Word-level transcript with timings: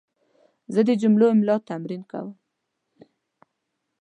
زه 0.73 0.81
د 0.87 0.89
جملو 1.01 1.25
املا 1.33 1.55
تمرین 1.69 2.01
کوم. 2.11 2.35